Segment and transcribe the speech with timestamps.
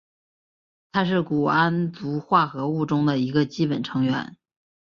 [0.91, 4.35] 它是钴胺族化合物中的一个基本成员。